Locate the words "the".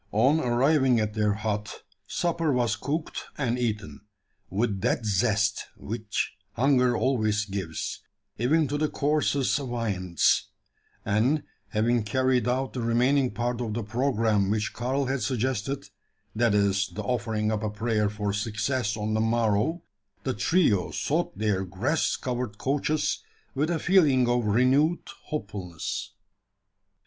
8.79-8.89, 12.73-12.81, 13.75-13.83, 16.95-17.03, 19.13-19.21, 20.23-20.33